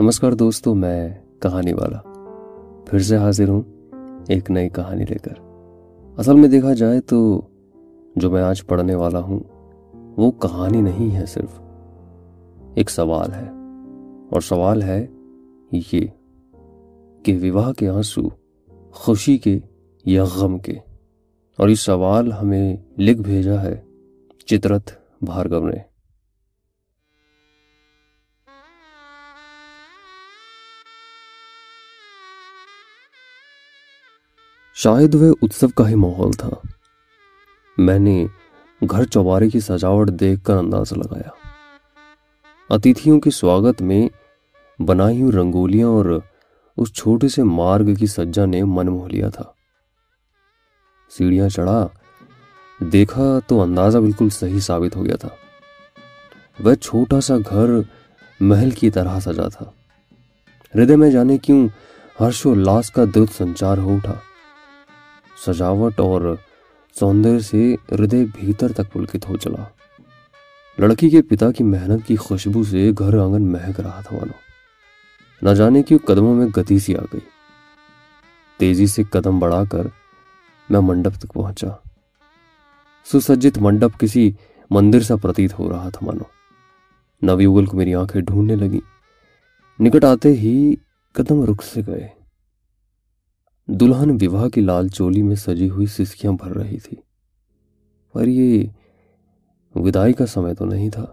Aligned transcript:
نمسکار 0.00 0.32
دوستو، 0.32 0.74
میں 0.74 1.08
کہانی 1.40 1.72
والا۔ 1.72 1.98
پھر 2.86 2.98
سے 2.98 3.16
حاضر 3.16 3.48
ہوں 3.48 3.62
ایک 4.28 4.50
نئی 4.50 4.68
کہانی 4.68 5.04
لے 5.10 5.18
کر۔ 5.18 5.32
اصل 6.16 6.34
میں 6.34 6.48
دیکھا 6.48 6.74
جائے 6.74 7.00
تو 7.00 7.42
جو 8.16 8.30
میں 8.30 8.42
آج 8.42 8.66
پڑھنے 8.66 8.94
والا 8.94 9.20
ہوں، 9.20 9.40
وہ 10.16 10.30
کہانی 10.30 10.80
نہیں 10.80 11.16
ہے 11.16 11.26
صرف۔ 11.26 11.60
ایک 12.74 12.90
سوال 12.90 13.32
ہے، 13.32 13.48
اور 14.30 14.40
سوال 14.40 14.82
ہے 14.82 15.06
یہ 15.72 16.06
کہ 17.22 17.38
وواہ 17.42 17.72
کے 17.72 17.88
آنسو 17.88 18.22
خوشی 18.90 19.38
کے 19.38 19.58
یا 20.04 20.24
غم 20.24 20.58
کے؟ 20.58 20.74
اور 21.58 21.68
یہ 21.68 21.74
سوال 21.74 22.32
ہمیں 22.32 22.76
لکھ 22.98 23.20
بھیجا 23.20 23.62
ہے 23.62 23.80
چترت 24.46 24.90
بھارگو 25.22 25.68
نے۔ 25.68 25.87
شاید 34.82 35.14
وہ 35.14 35.34
اتسو 35.42 35.68
کا 35.68 35.88
ہی 35.88 35.94
ماحول 35.94 36.32
تھا۔ 36.32 36.48
میں 37.78 37.98
نے 37.98 38.26
گھر 38.90 39.04
چوبارے 39.04 39.50
کی 39.50 39.60
سجاوٹ 39.60 40.10
دیکھ 40.10 40.44
کر 40.44 40.56
اندازہ 40.56 40.94
لگایا۔ 40.94 41.30
اتیتھیوں 42.70 43.20
کے 43.20 43.30
سواگت 43.30 43.82
میں 43.82 44.08
بنائی 44.82 45.22
ہوئی 45.22 45.32
رنگولیاں 45.32 45.88
اور 45.88 46.20
اس 46.76 46.92
چھوٹے 46.92 47.28
سے 47.28 47.42
مارگ 47.42 47.94
کی 47.94 48.06
سجا 48.06 48.44
نے 48.44 48.64
من 48.64 48.86
موہ 48.86 49.08
لیا 49.08 49.28
تھا۔ 49.28 49.44
سیڑھیاں 51.10 51.48
چڑھا، 51.48 51.86
دیکھا 52.80 53.38
تو 53.46 53.62
اندازہ 53.62 53.98
بالکل 53.98 54.28
صحیح 54.28 54.60
ثابت 54.60 54.96
ہو 54.96 55.04
گیا 55.04 55.16
تھا۔ 55.16 55.28
وہ 56.64 56.74
چھوٹا 56.74 57.20
سا 57.20 57.36
گھر 57.50 57.70
محل 58.40 58.70
کی 58.70 58.90
طرح 58.90 59.20
سجا 59.20 59.48
تھا۔ 59.48 59.64
ہردے 60.74 60.96
میں 60.96 61.10
جانے 61.10 61.38
کیوں 61.38 61.68
ہرش 62.20 62.46
و 62.46 62.54
لاس 62.54 62.90
کا 62.90 63.04
درد 63.14 63.36
سنچار 63.36 63.78
ہو 63.78 63.94
اٹھا۔ 63.94 64.14
سجاوٹ 65.46 66.00
اور 66.00 66.34
سوندر 67.00 67.40
سے 67.40 67.76
ہردے 67.92 68.24
بھیتر 68.34 68.72
تک 68.72 68.92
پلکت 68.92 69.28
ہو 69.28 69.36
چلا۔ 69.36 69.64
لڑکی 70.78 71.10
کے 71.10 71.22
پتا 71.22 71.52
کی 71.52 71.64
محنت 71.64 72.06
کی 72.06 72.16
خوشبو 72.16 72.64
سے 72.64 72.90
گھر 72.98 73.18
آنگن 73.18 73.52
مہک 73.52 73.80
رہا 73.80 74.00
تھا 74.00 74.16
مانو 74.16 74.36
نہ 75.42 75.54
جانے 75.54 75.82
کیوں 75.82 75.98
قدموں 75.98 76.34
میں 76.34 76.46
گتی 76.46 76.78
سی 76.78 76.96
آ 76.96 77.02
گئی۔ 77.12 77.20
تیزی 78.58 78.86
سے 78.86 79.02
قدم 79.02 79.38
بڑھا 79.38 79.64
کر 79.64 79.86
میں 80.70 80.80
منڈپ 80.80 81.18
تک 81.18 81.32
پہنچا۔ 81.32 81.68
سسجت 83.12 83.58
منڈپ 83.58 84.00
کسی 84.00 84.30
مندر 84.70 85.00
سا 85.00 85.16
پرتیت 85.16 85.58
ہو 85.58 85.70
رہا 85.70 85.88
تھا 85.88 86.06
مانو 86.06 86.24
نویوگل 87.22 87.64
کو 87.64 87.76
میری 87.76 87.94
آنکھیں 87.94 88.22
ڈھونڈنے 88.22 88.56
لگی 88.56 88.80
نکٹ 89.80 90.04
آتے 90.04 90.28
ہی 90.28 90.74
قدم 91.12 91.44
رک 91.44 91.62
سے 91.62 91.80
گئے۔ 91.86 92.17
دلہن 93.70 94.16
وواہ 94.22 94.48
کی 94.48 94.60
لال 94.60 94.88
چولی 94.88 95.22
میں 95.22 95.36
سجی 95.36 95.70
ہوئی 95.70 95.86
سسکیاں 95.86 96.32
بھر 96.32 96.50
رہی 96.50 96.78
تھی۔ 96.78 96.96
پر 98.12 98.26
یہ 98.26 98.66
ودائی 99.74 100.12
کا 100.12 100.26
سمے 100.26 100.54
تو 100.54 100.64
نہیں 100.64 100.90
تھا۔ 100.90 101.04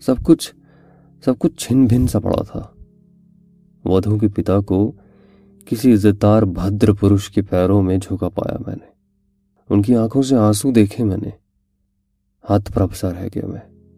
سب 0.00 0.14
کچھ 0.22 0.54
سب 1.24 1.38
کچھ 1.38 1.52
چھن 1.56 1.86
بھن 1.86 2.06
سا 2.06 2.18
پڑا 2.18 2.42
تھا۔ 2.42 2.62
ودھو 3.84 4.18
کے 4.18 4.28
پتا 4.28 4.60
کو 4.60 4.92
کسی 5.66 5.92
عزتدار 5.92 6.42
بھدر 6.42 6.92
پروش 6.92 7.30
کے 7.30 7.42
پیروں 7.42 7.82
میں 7.82 7.98
جھکا 7.98 8.28
پایا 8.28 8.56
میں 8.66 8.74
نے۔ 8.74 8.90
ان 9.70 9.82
کی 9.82 9.96
آنکھوں 9.96 10.22
سے 10.22 10.36
آنسو 10.36 10.70
دیکھے 10.70 11.04
میں 11.04 11.16
نے۔ 11.16 11.30
ہاتھ 12.50 12.72
پر 12.72 12.80
افسا 12.80 13.10
رہ 13.10 13.28
گیا 13.34 13.46
میں۔ 13.46 13.90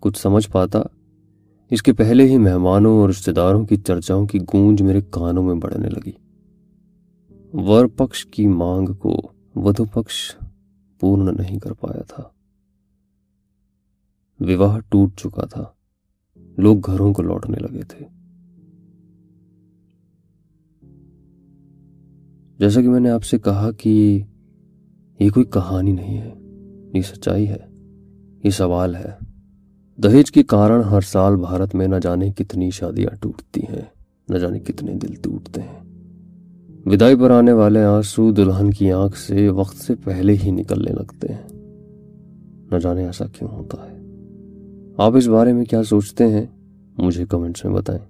کچھ 0.00 0.18
سمجھ 0.18 0.50
پاتا، 0.50 0.82
اس 1.70 1.82
کے 1.82 1.92
پہلے 1.92 2.28
ہی 2.28 2.38
مہمانوں 2.38 3.00
اور 3.00 3.08
رشتے 3.08 3.32
داروں 3.32 3.66
کی 3.66 3.76
چرچاؤں 3.76 4.26
کی 4.26 4.38
گونج 4.38 4.82
میرے 4.82 5.00
کانوں 5.10 5.42
میں 5.42 5.54
بڑھنے 5.54 5.88
لگی۔ 5.88 6.21
ور 7.52 7.86
پکش 7.86 8.24
کی 8.26 8.46
مانگ 8.46 8.86
کو 8.86 9.16
ودھو 9.56 9.84
پکش 9.84 10.18
پورن 11.00 11.36
نہیں 11.36 11.58
کر 11.58 11.72
پایا 11.72 12.02
تھا 12.08 12.22
وواہ 14.40 14.78
ٹوٹ 14.88 15.16
چکا 15.16 15.44
تھا 15.44 15.64
لوگ 16.58 16.86
گھروں 16.86 17.12
کو 17.14 17.22
لوٹنے 17.22 17.58
لگے 17.60 17.82
تھے 17.82 18.04
جیسا 22.58 22.80
کہ 22.80 22.88
میں 22.88 23.00
نے 23.00 23.10
آپ 23.10 23.24
سے 23.24 23.38
کہا 23.38 23.70
کہ 23.78 23.88
یہ 25.20 25.30
کوئی 25.30 25.46
کہانی 25.52 25.92
نہیں 25.92 26.18
ہے 26.18 26.34
یہ 26.94 27.02
سچائی 27.02 27.48
ہے 27.48 27.58
یہ 28.44 28.50
سوال 28.50 28.96
ہے 28.96 29.10
دہیج 29.98 30.30
کے 30.30 30.42
کارن 30.42 30.84
ہر 30.84 31.00
سال 31.00 31.36
بھارت 31.36 31.74
میں 31.74 31.86
نہ 31.86 31.96
جانے 32.02 32.32
کتنی 32.32 32.70
شادیاں 32.70 33.16
ٹوٹتی 33.20 33.60
ہیں 33.68 33.84
نہ 34.28 34.38
جانے 34.38 34.58
کتنے 34.58 34.94
دل 34.94 35.14
ٹوٹتے 35.14 35.62
ہیں 35.62 35.81
ودائی 36.92 37.16
پر 37.16 37.30
آنے 37.30 37.52
والے 37.52 37.84
آنسو 37.84 38.32
دلہن 38.32 38.70
کی 38.70 38.92
آنکھ 38.92 39.18
سے 39.18 39.48
وقت 39.48 39.76
سے 39.76 39.94
پہلے 39.94 40.36
ہی 40.44 40.50
نکلنے 40.50 40.90
لگتے 40.90 41.28
ہیں۔ 41.32 41.48
نہ 42.72 42.78
جانے 42.78 43.06
ایسا 43.06 43.24
کیوں 43.26 43.50
ہوتا 43.50 43.76
ہے؟ 43.90 43.96
آپ 44.96 45.16
اس 45.16 45.26
بارے 45.26 45.52
میں 45.52 45.64
کیا 45.64 45.82
سوچتے 45.82 46.24
ہیں؟ 46.26 46.46
مجھے 46.98 47.24
کمنٹس 47.28 47.64
میں 47.64 47.72
بتائیں۔ 47.74 48.06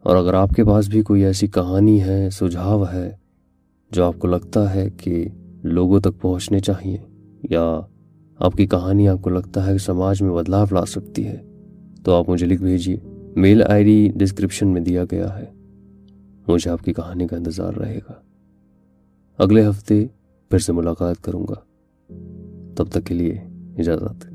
اور 0.00 0.16
اگر 0.16 0.34
آپ 0.34 0.50
کے 0.50 0.64
پاس 0.64 0.88
بھی 0.88 1.02
کوئی 1.02 1.24
ایسی 1.24 1.46
کہانی 1.46 2.02
ہے، 2.02 2.28
سجھاؤ 2.30 2.84
ہے، 2.92 3.10
جو 3.90 4.04
آپ 4.04 4.14
کو 4.18 4.28
لگتا 4.28 4.74
ہے 4.74 4.90
کہ 4.96 5.28
لوگوں 5.62 6.00
تک 6.00 6.20
پہنچنے 6.20 6.58
چاہیے، 6.58 6.96
یا 7.50 7.80
آپ 8.38 8.52
کی 8.52 8.66
کہانی 8.66 9.08
آپ 9.08 9.22
کو 9.22 9.30
لگتا 9.30 9.66
ہے 9.66 9.72
کہ 9.72 9.78
سماج 9.78 10.22
میں 10.22 10.30
بدلاؤ 10.30 10.64
لا 10.70 10.84
سکتی 10.84 11.26
ہے، 11.26 11.42
تو 12.04 12.14
آپ 12.14 12.28
مجھے 12.28 12.46
لکھ 12.46 12.62
بھیجیے۔ 12.62 12.96
میل 13.36 13.62
آئی 13.62 13.84
ڈی 13.84 14.10
ڈسکرپشن 14.14 14.68
میں 14.68 14.80
دیا 14.80 15.04
گیا 15.10 15.38
ہے۔ 15.38 15.61
مجھے 16.48 16.70
آپ 16.70 16.82
کی 16.82 16.92
کہانی 16.92 17.26
کا 17.26 17.36
انتظار 17.36 17.72
رہے 17.72 17.98
گا۔ 17.98 18.12
اگلے 19.38 19.68
ہفتے 19.68 20.06
پھر 20.48 20.58
سے 20.58 20.72
ملاقات 20.72 21.24
کروں 21.24 21.46
گا۔ 21.48 21.54
تب 22.76 22.88
تک 22.90 23.04
کے 23.04 23.14
لیے 23.14 23.38
اجازت۔ 23.78 24.31